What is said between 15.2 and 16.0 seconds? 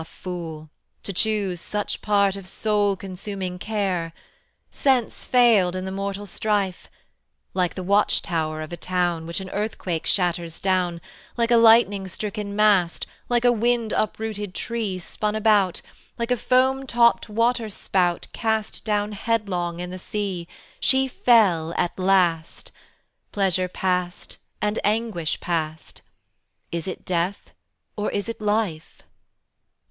about,